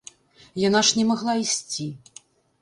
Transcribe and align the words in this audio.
Яна 0.67 0.81
ж 0.87 0.99
не 1.01 1.05
магла 1.11 1.37
ісці. 1.43 1.87